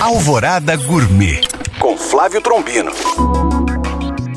Alvorada 0.00 0.76
Gourmet 0.76 1.40
com 1.80 1.96
Flávio 1.98 2.40
Trombino. 2.40 2.92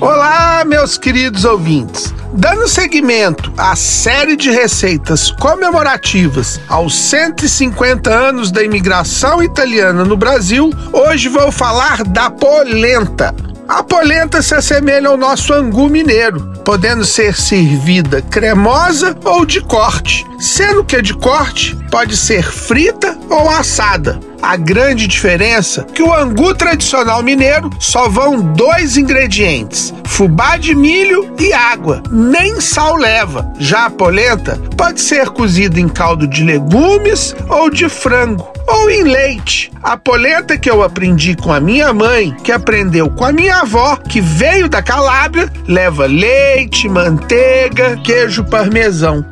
Olá, 0.00 0.64
meus 0.64 0.96
queridos 0.96 1.44
ouvintes. 1.44 2.14
Dando 2.32 2.66
seguimento 2.66 3.52
à 3.58 3.76
série 3.76 4.34
de 4.34 4.50
receitas 4.50 5.30
comemorativas 5.30 6.58
aos 6.66 6.94
150 6.94 8.10
anos 8.10 8.50
da 8.50 8.62
imigração 8.62 9.42
italiana 9.42 10.04
no 10.04 10.16
Brasil, 10.16 10.70
hoje 10.90 11.28
vou 11.28 11.52
falar 11.52 12.02
da 12.02 12.30
polenta. 12.30 13.34
A 13.68 13.82
polenta 13.82 14.40
se 14.40 14.54
assemelha 14.54 15.10
ao 15.10 15.18
nosso 15.18 15.52
angu 15.52 15.86
mineiro, 15.88 16.40
podendo 16.64 17.04
ser 17.04 17.36
servida 17.36 18.22
cremosa 18.22 19.14
ou 19.22 19.44
de 19.44 19.60
corte. 19.60 20.24
Sendo 20.38 20.82
que 20.82 20.96
a 20.96 21.02
de 21.02 21.12
corte 21.12 21.76
pode 21.90 22.16
ser 22.16 22.42
frita 22.42 23.18
ou 23.28 23.50
assada. 23.50 24.18
A 24.42 24.56
grande 24.56 25.06
diferença 25.06 25.86
é 25.88 25.92
que 25.92 26.02
o 26.02 26.12
angu 26.12 26.52
tradicional 26.52 27.22
mineiro 27.22 27.70
só 27.78 28.08
vão 28.08 28.40
dois 28.40 28.96
ingredientes: 28.96 29.94
fubá 30.04 30.56
de 30.56 30.74
milho 30.74 31.32
e 31.38 31.52
água. 31.52 32.02
Nem 32.10 32.60
sal 32.60 32.96
leva. 32.96 33.52
Já 33.60 33.86
a 33.86 33.90
polenta 33.90 34.60
pode 34.76 35.00
ser 35.00 35.28
cozida 35.28 35.78
em 35.78 35.88
caldo 35.88 36.26
de 36.26 36.42
legumes 36.42 37.36
ou 37.48 37.70
de 37.70 37.88
frango 37.88 38.52
ou 38.66 38.90
em 38.90 39.04
leite. 39.04 39.70
A 39.82 39.96
polenta 39.96 40.58
que 40.58 40.70
eu 40.70 40.82
aprendi 40.82 41.36
com 41.36 41.52
a 41.52 41.60
minha 41.60 41.92
mãe, 41.92 42.34
que 42.42 42.52
aprendeu 42.52 43.10
com 43.10 43.24
a 43.24 43.32
minha 43.32 43.58
avó, 43.58 43.96
que 43.96 44.20
veio 44.20 44.68
da 44.68 44.82
Calábria, 44.82 45.52
leva 45.66 46.06
leite, 46.06 46.88
manteiga, 46.88 47.96
queijo 48.04 48.44
parmesão. 48.44 49.24